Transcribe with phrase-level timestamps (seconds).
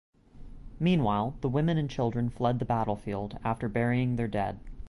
[0.79, 4.59] Meanwhile, the women and children fled the battlefield after burying their dead.